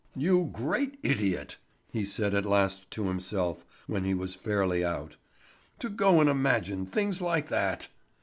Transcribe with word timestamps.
"You 0.15 0.49
great 0.51 0.97
idiot!" 1.03 1.57
he 1.91 2.05
said 2.05 2.33
at 2.33 2.43
last 2.43 2.89
to 2.89 3.03
himself 3.07 3.63
when 3.85 4.03
he 4.03 4.15
was 4.15 4.33
fairly 4.33 4.83
out. 4.83 5.17
"To 5.77 5.89
go 5.89 6.19
and 6.19 6.27
imagine 6.27 6.87
things 6.87 7.21
like 7.21 7.49
that!" 7.49 7.87